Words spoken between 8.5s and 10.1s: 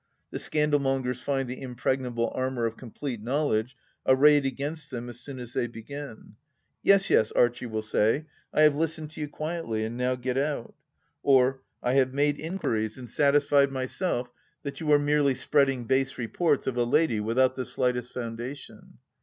I have listened to you quietly, and